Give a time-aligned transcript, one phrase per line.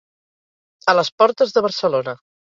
[0.93, 2.17] A les portes de Barcelona.